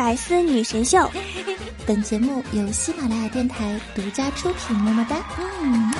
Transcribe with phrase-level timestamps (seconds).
[0.00, 1.10] 百思女神秀，
[1.86, 5.22] 本节目由喜马拉雅电台独家出品，么么哒。
[5.60, 5.92] 嗯。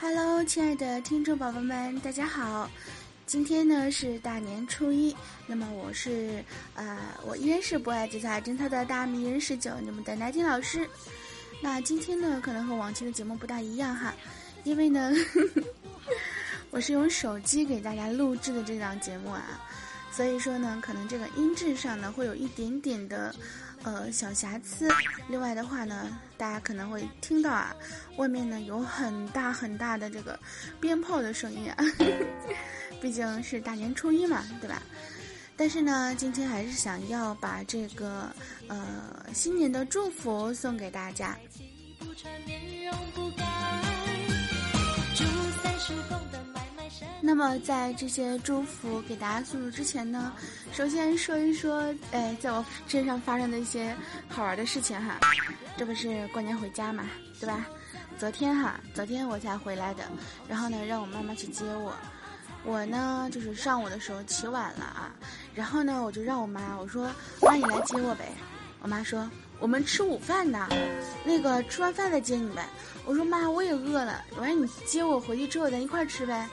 [0.00, 2.70] Hello，亲爱的听众宝宝们，大家好。
[3.30, 5.14] 今天呢是大年初一，
[5.46, 6.44] 那么我是
[6.74, 10.84] 呃，我依然是不爱节操侦探的大迷人十九，你们的奶金老师。
[11.62, 14.12] 那今天呢，可能和往期的节目不大一样哈，
[14.64, 15.12] 因为呢，
[16.72, 19.60] 我是用手机给大家录制的这档节目啊，
[20.10, 23.32] 所以说呢，可能这个音质上呢会有一点点的
[23.84, 24.88] 呃小瑕疵。
[25.28, 27.76] 另外的话呢，大家可能会听到啊，
[28.16, 30.36] 外面呢有很大很大的这个
[30.80, 31.76] 鞭炮的声音啊。
[33.00, 34.82] 毕竟是大年初一嘛，对吧？
[35.56, 38.34] 但是呢，今天还是想要把这个
[38.68, 41.36] 呃新年的祝福送给大家。
[47.22, 50.32] 那么在这些祝福给大家送入之前呢，
[50.72, 53.94] 首先说一说，哎，在我身上发生的一些
[54.28, 55.18] 好玩的事情哈。
[55.76, 57.04] 这不是过年回家嘛，
[57.38, 57.66] 对吧？
[58.18, 60.04] 昨天哈，昨天我才回来的，
[60.48, 61.94] 然后呢，让我妈妈去接我。
[62.64, 65.12] 我呢，就是上午的时候起晚了啊，
[65.54, 68.32] 然后呢，我就让我妈我说，妈你来接我呗。
[68.82, 70.68] 我妈说我们吃午饭呢，
[71.24, 72.66] 那个吃完饭再接你呗。
[73.04, 76.48] 我说妈我也饿了，完了你接我回去之后咱一块吃呗。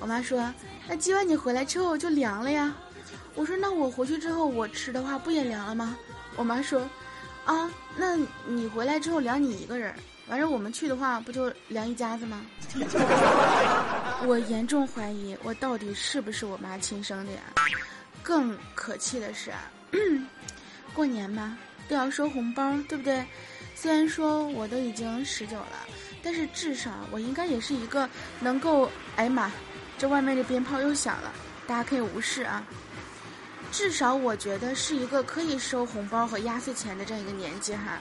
[0.00, 0.52] 我妈说
[0.88, 2.74] 那接完你回来之后就凉了呀。
[3.34, 5.96] 我说那我回去之后我吃的话不也凉了吗？
[6.36, 6.88] 我妈说
[7.44, 9.94] 啊，那你回来之后凉你一个人。
[10.30, 12.46] 完事我们去的话，不就凉一家子吗？
[14.28, 17.40] 我严重怀疑我到底是不是我妈亲生的呀？
[18.22, 19.52] 更可气的是，
[20.94, 21.58] 过年嘛
[21.88, 23.26] 都要收红包，对不对？
[23.74, 25.84] 虽然说我都已经十九了，
[26.22, 28.08] 但是至少我应该也是一个
[28.38, 28.88] 能够……
[29.16, 29.50] 哎呀妈，
[29.98, 31.32] 这外面的鞭炮又响了，
[31.66, 32.64] 大家可以无视啊。
[33.72, 37.98] 至少我觉得是一个可以收红包和压岁钱的这样一个年纪哈。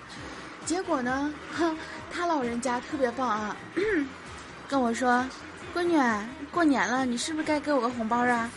[0.69, 1.33] 结果呢？
[1.51, 1.75] 哼，
[2.13, 3.57] 他老人家特别棒啊，
[4.69, 5.25] 跟我说
[5.73, 5.97] ：“闺女，
[6.51, 8.47] 过年了，你是不是该给我个红包啊？”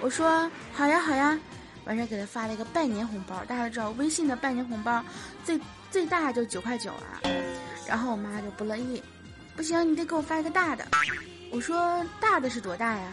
[0.00, 1.36] 我说：“好呀，好呀。”
[1.84, 3.42] 完事儿给他发了一个拜年红包。
[3.48, 5.02] 大家都知道，微信的拜年红包
[5.42, 5.58] 最
[5.90, 7.18] 最大就九块九啊。
[7.88, 9.02] 然后我妈就不乐意，
[9.56, 10.86] 不行，你得给我发一个大的。
[11.50, 13.10] 我说：“大的是多大呀？”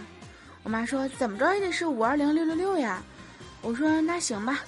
[0.61, 3.01] 我妈说：“怎么着也得是五二零六六六呀。”
[3.63, 4.59] 我说：“那行吧，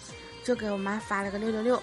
[0.44, 1.80] 就给我妈发了个六六六。”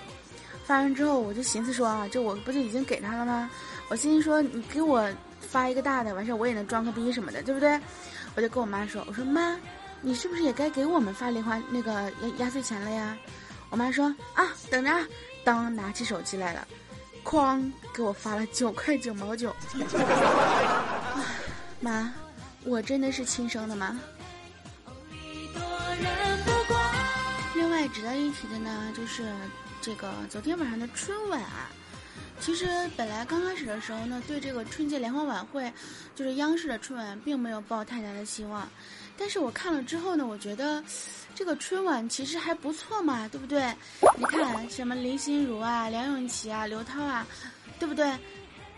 [0.65, 3.51] 发完之后，我就寻思说啊，这我不就已经给他了吗？
[3.89, 5.07] 我心说你给我
[5.41, 7.79] 发一个大的，完事儿我也能装个逼什么的，对不对？
[8.35, 9.59] 我就跟我妈说，我说妈，
[10.01, 13.15] 你是不是也该给我们发零花那个压压岁钱了呀？
[13.69, 14.91] 我妈说啊，等着，
[15.45, 16.67] 当拿起手机来了，
[17.23, 19.55] 哐，给我发了九块九毛九。
[21.81, 22.11] 妈，
[22.65, 24.01] 我真的是亲生的吗？
[27.55, 29.25] 另外值得一提的呢，就是。
[29.85, 31.69] 这个昨天晚上的春晚啊，
[32.41, 35.71] 其实本来刚开始的时候呢，对这个春节联欢晚会，
[36.17, 38.67] 就是央视的春晚，并没有抱太大的希望。
[39.19, 40.83] 但是我看了之后呢，我觉得
[41.35, 43.63] 这个春晚其实还不错嘛，对不对？
[44.17, 47.27] 你看什么林心如啊、梁咏琪啊、刘涛啊，
[47.79, 48.11] 对不对？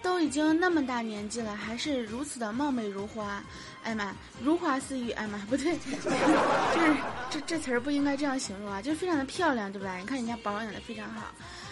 [0.07, 3.43] 都已经那么大年纪了，还是如此的貌美如花。
[3.83, 5.11] 哎妈，如花似玉。
[5.11, 6.97] 哎妈， 不对，就是
[7.29, 9.99] 这这词儿不应该这样形容啊，就是非常的漂亮，对不对？
[9.99, 11.27] 你看人家保养的非常好。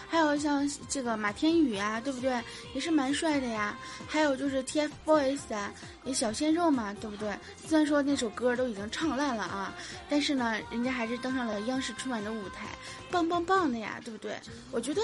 [0.09, 2.43] 还有像这个马天宇啊，对不对？
[2.75, 3.79] 也是蛮帅的呀。
[4.09, 5.73] 还有就是 TFBOYS 啊，
[6.03, 7.33] 也小鲜肉嘛，对不对？
[7.65, 9.73] 虽然说那首歌都已经唱烂了啊，
[10.11, 12.67] 但是呢，人家还是登上了央视春晚的舞台，
[13.13, 14.37] 棒棒棒的呀，对不对？
[14.73, 15.01] 我觉得，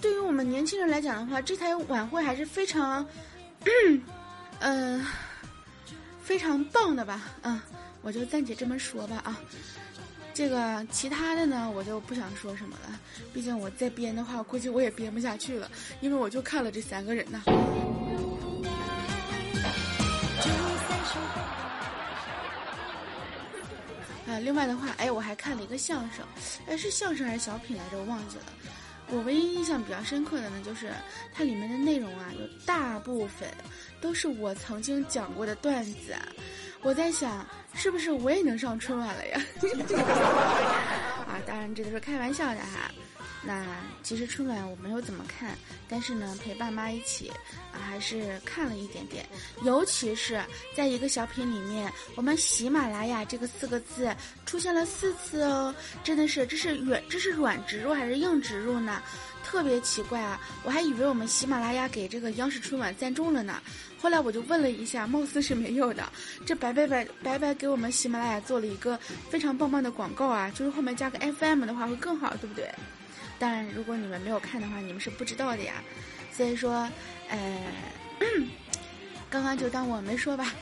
[0.00, 3.06] 对于我们年轻人来讲的话，这台晚会还是非常，
[4.60, 5.06] 嗯。
[6.22, 7.58] 非常棒的吧，嗯，
[8.02, 9.40] 我就暂且这么说吧啊。
[10.34, 13.00] 这个其他的呢，我就不想说什么了。
[13.32, 15.70] 毕竟我再编的话，估计我也编不下去了，
[16.02, 17.42] 因为我就看了这三个人呢。
[24.26, 26.22] 啊，另外的话，哎，我还看了一个相声，
[26.66, 27.96] 哎，是相声还是小品来着？
[27.96, 28.44] 我忘记了。
[29.10, 30.92] 我唯一印象比较深刻的呢，就是
[31.32, 33.48] 它里面的内容啊，有大部分
[34.00, 36.14] 都是我曾经讲过的段子。
[36.82, 37.44] 我在想，
[37.74, 39.40] 是不是我也能上春晚了呀？
[41.26, 42.90] 啊，当然这都是开玩笑的哈。
[43.48, 43.64] 那
[44.02, 45.56] 其实春晚我没有怎么看，
[45.88, 47.32] 但是呢，陪爸妈一起
[47.72, 49.24] 啊，还是看了一点点。
[49.64, 50.38] 尤其是
[50.76, 54.14] 在一个小品里面，我们喜马拉雅这个四个字
[54.44, 55.74] 出现了四次哦，
[56.04, 59.02] 真的是这是软这是软植入还是硬植入呢？
[59.42, 60.38] 特别奇怪啊！
[60.62, 63.62] 我还以为我们喜马拉雅给这个央视春晚赞助了呢。
[63.98, 66.06] 后来我就问了一下，貌似是没有的。
[66.44, 68.98] 这白白白白白给我们喜马拉雅做了一个
[69.30, 70.52] 非常棒棒的广告啊！
[70.54, 72.70] 就是后面加个 FM 的话会更好，对不对？
[73.38, 75.82] 但，如果你们没有看的话，你们是不知道的呀。
[76.32, 76.88] 所以说，
[77.28, 77.72] 呃，
[79.30, 80.52] 刚刚就当我没说吧。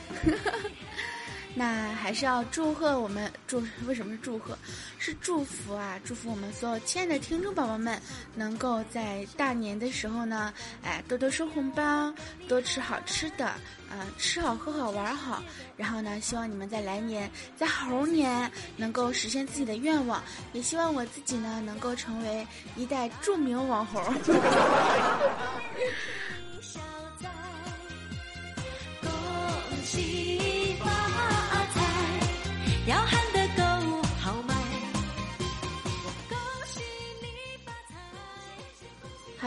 [1.57, 4.55] 那还是要祝贺我们祝为什么是祝贺？
[4.99, 5.99] 是祝福啊！
[6.05, 7.99] 祝福我们所有亲爱的听众宝宝们，
[8.35, 12.13] 能够在大年的时候呢，哎，多多收红包，
[12.47, 13.55] 多吃好吃的，
[13.89, 15.41] 呃，吃好喝好玩好。
[15.75, 20.21] 然后呢，希望你们在来年，在猴年能够实现自己的愿望，
[20.53, 22.45] 也希望我自己呢能够成为
[22.75, 24.03] 一代著名网红。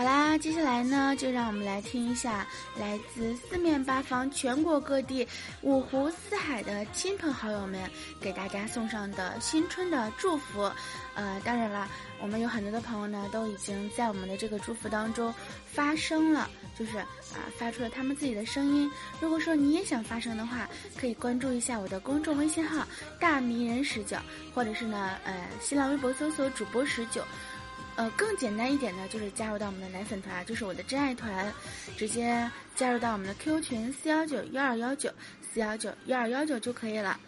[0.01, 2.47] 好啦，接下来呢，就让我们来听一下
[2.79, 5.29] 来自四面八方、全国各地、
[5.61, 7.79] 五湖四海的亲朋好友们
[8.19, 10.73] 给大家送上的新春的祝福。
[11.15, 11.87] 呃，当然了，
[12.19, 15.35] 我们有很多的朋友呢，都已经在我们的这个祝福当中
[15.67, 16.49] 发声了，
[16.79, 18.91] 就是啊，发出了他们自己的声音。
[19.21, 20.67] 如果说你也想发声的话，
[20.99, 22.89] 可以关注一下我的公众微信号
[23.21, 24.17] “大迷人十九”，
[24.55, 27.23] 或者是呢，呃，新浪微博搜索“主播十九”。
[28.01, 31.53] 呃，更简单一点呢，就是加入到我们的奶粉团，就是我的真爱团，
[31.99, 35.13] 直接加入到我们的 Q 群四幺九幺二幺九
[35.53, 37.21] 四幺九幺二幺九就可以了。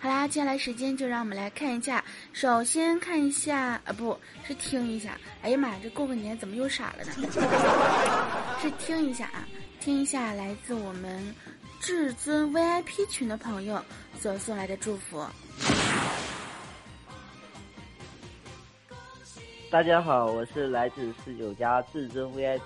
[0.00, 5.20] 好啦，接下来时间就让我们来看一下，首先看一下，啊，不是听一下。
[5.42, 7.12] 哎呀妈呀，这过个年怎么又傻了呢？
[8.62, 9.46] 是听一下啊，
[9.78, 11.34] 听一下来自我们
[11.80, 13.78] 至尊 VIP 群的朋友
[14.18, 15.22] 所送来的祝福。
[19.74, 22.60] 大家好，我是来自十九家至尊 VIP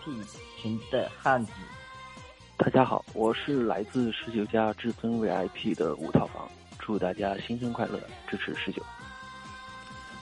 [0.60, 1.52] 群的汉子。
[2.58, 6.46] 大家好，我是来自十九家至尊 VIP 的五套房。
[6.78, 7.98] 祝大家新春快乐，
[8.30, 8.82] 支持十九。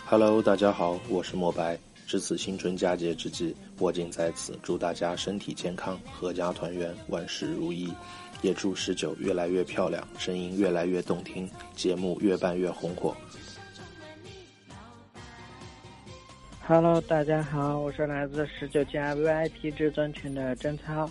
[0.06, 1.76] Hello，大家好，我是莫白。
[2.06, 7.92] 值此新春佳节之际，我仅在此祝大家身体健康，阖家团圆，万事如意。
[8.42, 13.12] 也祝十九越来越漂亮，声音越来越动听，节目越办越红火。
[16.68, 21.08] Hello，大家好，我是来自十九家 VIP 至尊群的贞操，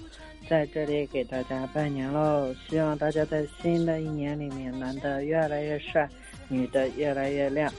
[0.49, 2.53] 在这里给大家拜年喽！
[2.67, 6.09] 希望大家在新的一年里面，男的越来越帅，
[6.49, 7.71] 女的越来越亮，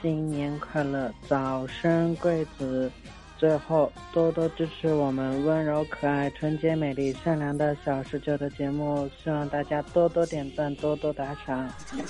[0.00, 2.88] 新年快乐，早生贵子！
[3.36, 11.68] 最后多多支持我们温柔可爱、纯洁美丽、善良的小十九的节目，希望大家多多点赞，多多打赏。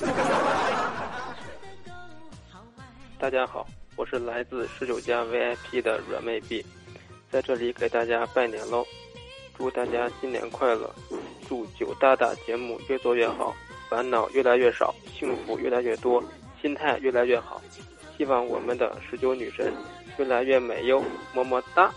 [3.19, 3.67] 大家好。
[3.97, 6.63] 我是来自十九家 VIP 的软妹币，
[7.31, 8.87] 在这里给大家拜年喽！
[9.57, 10.95] 祝大家新年快乐！
[11.49, 13.57] 祝九大大节目越做越好，
[13.89, 16.23] 烦恼越来越少，幸福越来越多，
[16.61, 17.63] 心态越来越好。
[18.19, 19.73] 希望我们的十九女神
[20.19, 21.03] 越来越美哟！
[21.33, 21.91] 么么哒！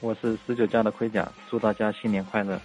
[0.00, 2.58] 我是十九家的盔甲，祝大家新年快乐！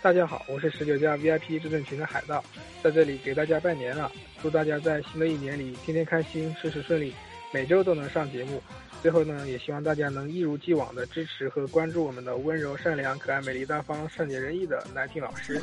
[0.00, 2.42] 大家好，我是十九家 VIP 至尊群的海盗，
[2.82, 7.14] 在这里给大家拜年了，祝大家在新的一年里天天开心，事事顺利，
[7.52, 8.62] 每周都能上节目。
[9.02, 15.60] 最后呢，也希望大家能一如既往的支持和关注我们的温柔、善良、可爱、美丽、大方、善解人意的奶听老师，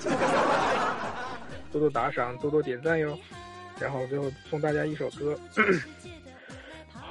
[1.72, 3.18] 多多打赏，多多点赞哟。
[3.80, 5.36] 然后最后送大家一首歌。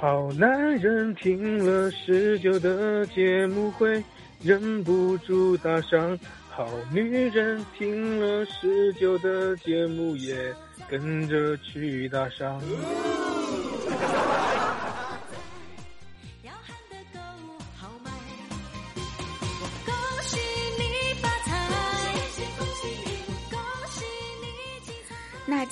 [0.01, 4.03] 好男人听了十九的节目会
[4.41, 6.17] 忍不住打赏，
[6.49, 10.35] 好女人听了十九的节目也
[10.89, 12.59] 跟着去打赏。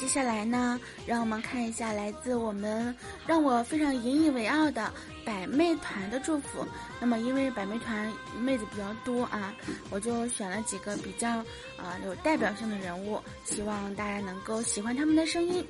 [0.09, 2.95] 下来呢，让我们看一下来自我们
[3.27, 4.91] 让我非常引以为傲的
[5.23, 6.65] 百媚团的祝福。
[6.99, 9.53] 那么，因为百媚团妹子比较多啊，
[9.91, 11.29] 我就选了几个比较
[11.77, 15.63] 啊有代表性的人物，希望大家能够喜欢他们的声音。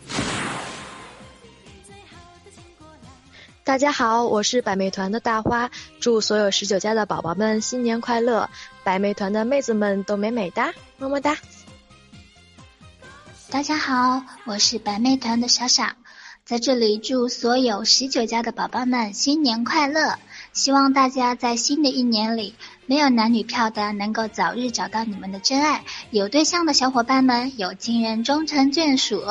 [3.66, 5.70] 大家好，我是百媚团的大花，
[6.00, 8.50] 祝所有十九加的宝宝们新年快乐！
[8.86, 11.38] 百媚团的妹子们都美美哒，么么哒！
[13.52, 15.96] 大家好，我是百媚团的傻傻，
[16.46, 20.20] 在这里祝所有十九家的宝宝们新年快乐！
[20.54, 22.54] 希望大家在新的一年里，
[22.86, 25.80] 没有男女票的能够早日找到你们的真爱；
[26.12, 29.24] 有对象的小伙伴们有情人终成眷属。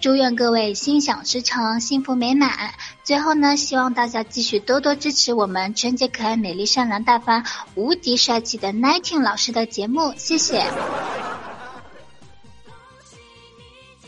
[0.00, 2.72] 祝愿各位心想事成，幸福美满。
[3.04, 10.64] 最后呢，希望大家继续多多支持我们纯洁可爱、美丽善良、大方、无敌帅气的 Nineteen 老师的节目，谢谢。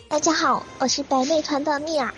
[0.08, 2.12] 大家好，我是白妹团的蜜儿，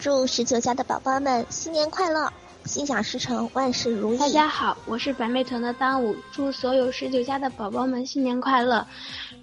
[0.00, 2.32] 祝十九家的宝宝们新年快乐！
[2.64, 4.18] 心想事成，万事如意。
[4.18, 8.84] 大家好，我是白妹团的当午，祝所有十九家的宝宝们新年快乐！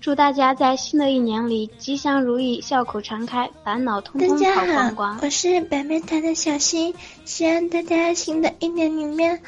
[0.01, 5.19] 祝大家在新的一年里吉祥如意，笑口常开，烦恼通通跑光光。
[5.21, 9.41] 我是白妹团的小新，希望大家新的一年里面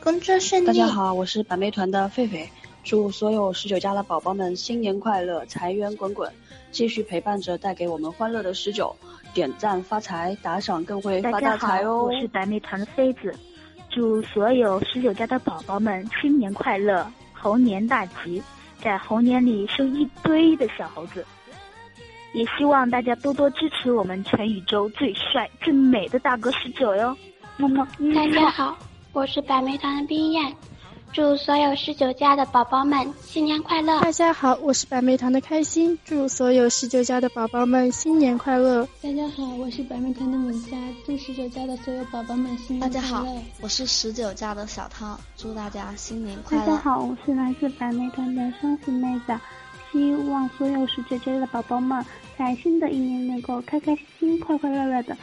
[0.00, 0.66] 工作顺利。
[0.66, 2.46] 大家好，我是白妹团的狒狒，
[2.86, 6.32] 祝所有十九家的宝宝们新年快乐，财源滚滚，
[6.70, 8.94] 继续陪伴着带给我们欢乐的十九。
[9.34, 12.04] 点赞发财，打赏更会发大财哦！
[12.04, 13.34] 我是白眉团的妃子，
[13.90, 18.40] 祝所有十九家的宝宝们新年快乐，猴年大吉，
[18.78, 21.26] 在猴年里生一堆的小猴子。
[22.34, 27.16] 也希望大家多多支持我们全宇宙最帅最美的大哥十九哟，
[27.56, 27.84] 么么。
[28.14, 28.78] 大家好，
[29.12, 30.54] 我是白眉团的冰燕。
[31.12, 34.00] 祝所有十九家的宝宝们新年快乐！
[34.00, 35.98] 大家好，我是百媚团的开心。
[36.04, 38.86] 祝所有十九家的宝宝们新年快乐！
[39.02, 40.76] 大家好，我是百媚团的米夏。
[41.06, 42.94] 祝十九家的所有宝宝们新年快乐！
[42.94, 43.26] 大家好，
[43.62, 45.18] 我是十九家的小汤。
[45.36, 46.66] 祝大家新年快乐！
[46.66, 49.34] 大家好，我是来自百媚团的双喜妹子。
[49.92, 52.04] 希望所有十九家的宝宝们
[52.36, 55.16] 在新的一年能够开开心心、快快乐乐的。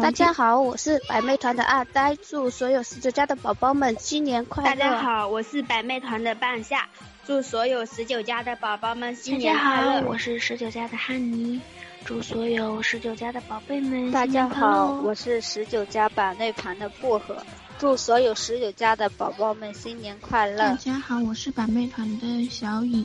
[0.00, 4.70] 大家好，我是百媚团的二呆，祝所有十九家的宝宝们新年快乐！
[4.70, 6.88] 大家好，我是百媚团的半夏，
[7.26, 9.86] 祝所有十九家的宝宝们新年快乐！
[9.86, 11.60] 大家好，我是十九家的汉尼，
[12.04, 17.36] 祝所有十九家的宝贝们大家好，我是十九家百媚团的薄荷，
[17.76, 20.56] 祝所有十九家的宝宝们新年快乐！
[20.56, 23.04] 大家好，我是百媚团的小颖，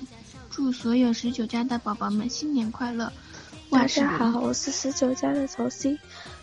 [0.52, 3.12] 祝所有十九家的宝宝们新年快乐！
[3.72, 5.98] 大家好，我是十九家的曹 C。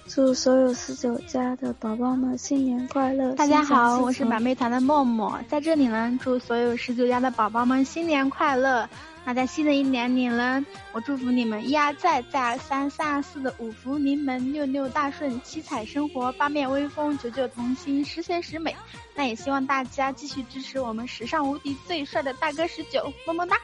[0.09, 3.35] 祝所有十九家的宝宝们新年快乐！
[3.35, 8.89] 大家好，我是百媚团的默默，在这里呢，祝所有十九家的宝宝们新年快乐。
[9.25, 18.75] 那在新的一年里呢，我祝福你们一而再、再而三、三而四的五福临门、六六大顺、七彩生活、八面威风、九九同心、十全十美。
[19.17, 23.57] 那也希望大家继续支持我们史上无敌最帅的大哥十九，么么哒！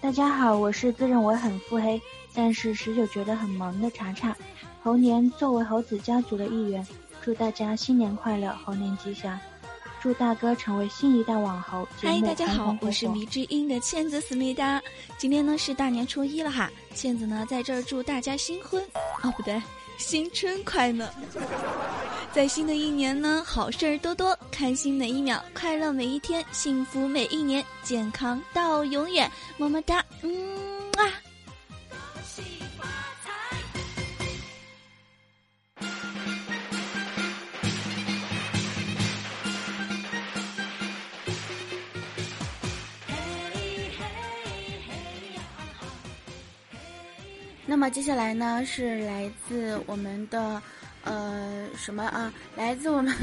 [0.00, 2.00] 大家好，我是自认为很腹黑，
[2.34, 4.34] 但是十九觉得很萌的查查。
[4.82, 6.86] 猴年作为猴子家族的一员，
[7.20, 9.38] 祝大家新年快乐，猴年吉祥！
[10.00, 11.86] 祝大哥成为新一代网红。
[12.00, 14.80] 嗨，大家好，我是迷之音的倩子思密达。
[15.18, 18.80] 今天呢是大年初一了哈，倩子呢在这儿祝大家新婚
[19.22, 19.60] 哦不对，
[19.98, 21.12] 新春快乐！
[22.32, 30.30] 在新的一年呢，好事儿多多，开心每一秒，快乐每一天，幸福每一年，健康到永远，么么哒，嗯
[30.96, 31.10] 啊。
[47.70, 50.60] 那么接下来呢，是来自我们的，
[51.04, 52.32] 呃，什么啊？
[52.56, 53.14] 来自我们，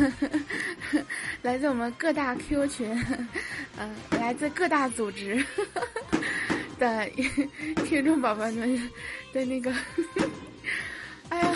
[1.42, 3.06] 来自我们各大 Q 群，
[3.76, 5.44] 嗯，来自各大组织
[6.78, 7.10] 的
[7.86, 8.92] 听众宝宝们
[9.34, 9.74] 的那个，
[11.30, 11.56] 哎呀，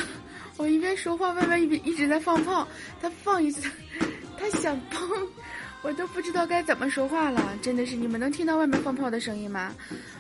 [0.58, 2.68] 我一边说话，外面一边一直在放炮，
[3.00, 3.70] 他放一次，
[4.36, 5.28] 他想砰。
[5.82, 9.74] 我都不知道该怎么说话了，真的是你们能听到外面放炮的声音吗？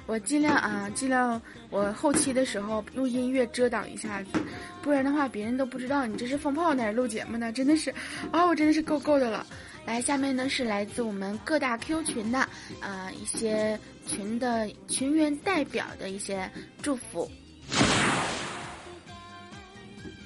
[0.08, 1.39] 我尽量啊，尽量
[1.70, 4.39] 我后期的时候用音乐遮挡一下子，
[4.82, 7.94] 不然的话别人都不知道你这是放炮呢还是录节目呢，真的是，
[8.32, 9.46] 啊，我真的是够够的了。
[9.86, 12.39] 来，下面呢是来自我们各大 Q 群的
[12.80, 16.50] 啊一些群的群员代表的一些
[16.82, 17.30] 祝福。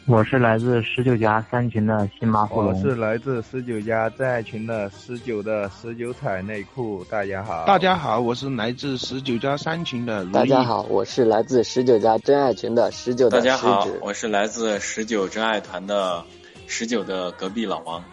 [0.05, 2.73] 我是来自十九家三群的新马虎龙。
[2.73, 7.05] 我是来自十九家真爱群的十九的十九彩内裤。
[7.05, 10.25] 大家好，大家好，我是来自十九家三群的。
[10.25, 16.25] 大家好，我是来自十九家真爱群的十九的大家好，我是来自十九真爱团的
[16.67, 18.03] 十九的隔壁老王，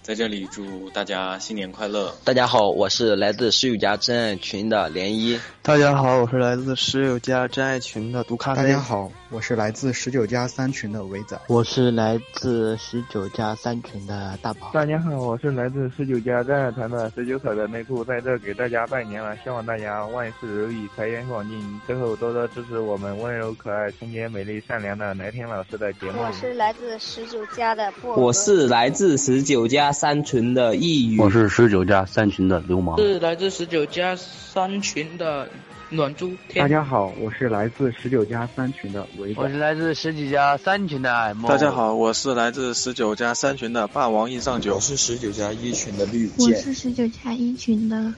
[0.00, 2.14] 在这里祝大家新年快乐。
[2.22, 5.40] 大家好，我是来自十九家真爱群的涟漪。
[5.62, 8.62] 大家好，我是来自十九家真爱群的毒咖啡。
[8.62, 9.10] 大家好。
[9.32, 11.40] 我是来自十九加三群的伟仔。
[11.48, 14.70] 我是来自十九加三群的大宝。
[14.74, 21.80] 大家好，我是来自十九加真爱团的十九彩的内裤，在这给大家拜年了，希望大家万事如意，财源广进。
[21.86, 26.20] 最后多多支持我们温柔可爱、纯洁美丽、善良的来天老师的节目。
[26.20, 31.18] 我是来自十九加的薄我是来自十九加三群的易宇。
[31.18, 32.98] 我是十九加三群的流氓。
[32.98, 35.48] 是来自十九加三群的。
[35.94, 41.48] 暖珠，大家好，我是来自十九加三群的维我是来自十九加三群的爱梦。
[41.48, 44.74] 大家好，我是来自十九加三群的霸王硬上九。
[44.74, 46.48] 我是十九加一群的绿箭。
[46.48, 48.12] 我是十九加一群的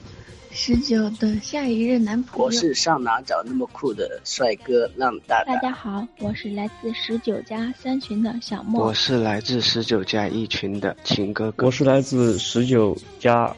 [0.49, 2.45] 十九的下一任男朋友。
[2.45, 5.53] 我是上哪找那么酷的帅哥浪大大。
[5.53, 8.87] 大家好，我是来自十九加三群的小莫。
[8.87, 11.67] 我是来自十九加一群的情哥哥。
[11.67, 13.55] 我是来自十九加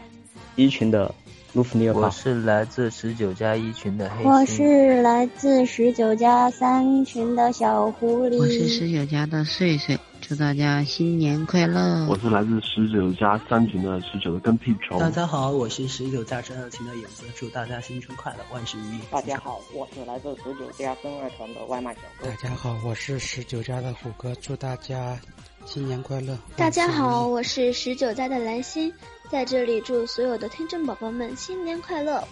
[0.57, 1.15] 一群的。
[1.57, 8.37] 卢弗尼尔，我是来自十九加一群的黑我是来自十九加三群的小狐狸。
[8.37, 12.05] 我是十九加的碎碎，祝大家新年快乐。
[12.07, 14.99] 我是来自十九加三群的十九的跟屁虫。
[14.99, 18.99] 大家好，我是十九加真二群的影子，祝大家新春快乐，万事如意。
[19.09, 22.27] 大家好，我是来自十九加真二团的外卖小哥。
[22.27, 25.19] 大家好，我是十九加的虎哥，祝大家
[25.65, 26.37] 新年快乐。
[26.55, 28.93] 大家好，我是十九加的蓝心。
[29.29, 32.25] 在这里祝所有的听众宝宝们新年快乐！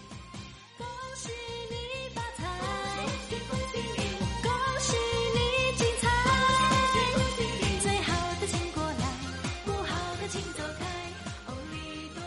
[0.77, 1.29] 恭喜
[1.69, 1.75] 你
[2.15, 2.43] 发财，
[4.41, 4.49] 恭
[4.79, 4.95] 喜
[5.33, 6.09] 你，精彩！
[7.81, 9.05] 最好的请过来，
[9.65, 10.85] 不好的请走开。
[11.47, 12.21] 哦，礼多。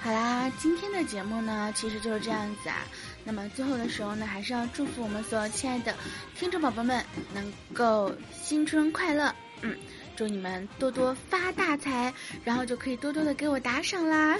[0.00, 2.86] 好啦，今天的节目呢，其实就是这样子啊。
[3.22, 5.94] 那么最后的时候呢，还是要祝福我们所有亲爱的
[6.38, 9.34] 听众宝宝们能够新春快乐。
[9.60, 9.76] 嗯。
[10.16, 12.12] 祝你们多多发大财，
[12.44, 14.38] 然后就可以多多的给我打赏啦。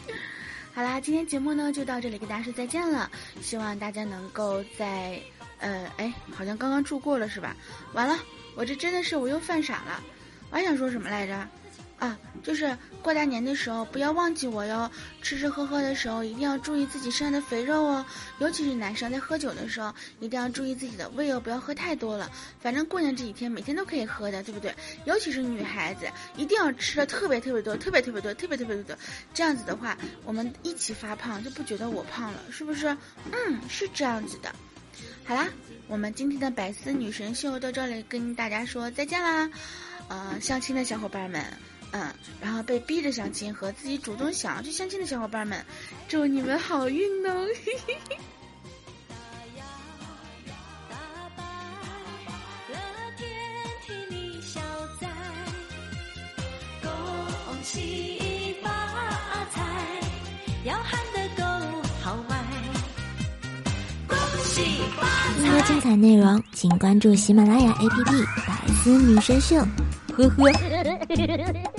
[0.74, 3.10] 好啦，今天节目呢就到这里，跟大家说再见了。
[3.40, 5.18] 希望大家能够在，
[5.58, 7.56] 呃，哎，好像刚刚住过了是吧？
[7.94, 8.18] 完了，
[8.54, 10.02] 我这真的是我又犯傻了，
[10.50, 11.48] 我还想说什么来着？
[11.98, 14.90] 啊，就是过大年的时候不要忘记我哟。
[15.22, 18.04] 吃吃喝喝的时候一定要注意自己身上的肥肉哦，
[18.38, 22.30] 尤其是男生在喝酒的时候一定要注意自己的胃哦，不要喝太多了。
[22.60, 24.74] 反正过年这几天每天都可以喝的，对不对？
[25.04, 28.96] 尤其是女孩子一定要吃的特别特别多，特别特别多，特别特别多。
[29.32, 32.86] 这样子的话，我们一起发胖就不觉得我胖了，是不是？
[33.32, 34.54] 嗯，是这样子的。
[35.24, 35.48] 好啦，
[35.88, 39.50] 我们今天的百思女神秀到这里跟大家说再见啦。
[40.08, 41.42] 呃，相亲的小伙伴们。
[41.96, 45.64] 嗯，然后被逼着相亲和自己主动想要去相亲的小伙伴们，
[46.08, 47.46] 祝你们好运哦！
[65.38, 68.04] 更多精彩内容，请关注喜马拉雅 APP
[68.46, 69.56] 《百思女神秀》。
[70.16, 71.75] 呵呵。